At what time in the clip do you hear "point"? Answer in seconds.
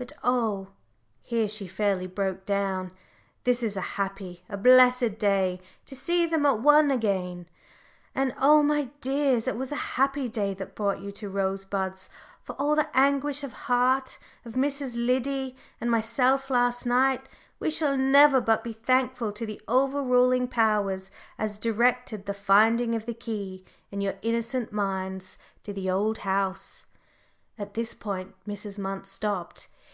27.92-28.34